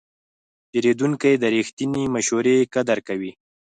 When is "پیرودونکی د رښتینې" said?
0.69-2.03